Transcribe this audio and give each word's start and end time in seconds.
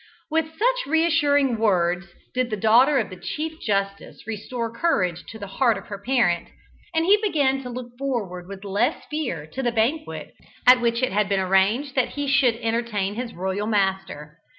With 0.31 0.47
such 0.57 0.87
reassuring 0.87 1.59
words 1.59 2.07
did 2.33 2.49
the 2.49 2.57
daughter 2.57 2.97
of 2.97 3.11
the 3.11 3.17
Chief 3.17 3.59
Justice 3.61 4.25
restore 4.25 4.71
courage 4.73 5.23
to 5.27 5.37
the 5.37 5.45
heart 5.45 5.77
of 5.77 5.89
her 5.89 5.99
parent, 6.03 6.47
and 6.95 7.05
he 7.05 7.19
began 7.21 7.61
to 7.61 7.69
look 7.69 7.95
forward 7.99 8.47
with 8.47 8.63
less 8.65 9.05
fear 9.11 9.45
to 9.53 9.61
the 9.61 9.71
banquet 9.71 10.33
at 10.65 10.81
which 10.81 11.03
it 11.03 11.11
had 11.11 11.29
been 11.29 11.39
arranged 11.39 11.93
that 11.93 12.13
he 12.17 12.27
should 12.27 12.55
entertain 12.55 13.13
his 13.13 13.35
royal 13.35 13.67
master. 13.67 14.39